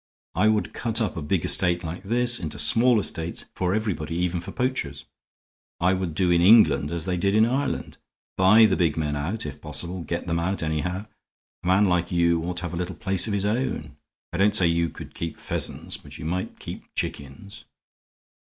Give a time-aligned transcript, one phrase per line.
[0.33, 4.39] I would cut up a big estate like this into small estates for everybody, even
[4.41, 5.05] for poachers.
[5.79, 7.97] I would do in England as they did in Ireland
[8.35, 11.05] buy the big men out, if possible; get them out, anyhow.
[11.63, 13.95] A man like you ought to have a little place of his own.
[14.33, 17.65] I don't say you could keep pheasants, but you might keep chickens."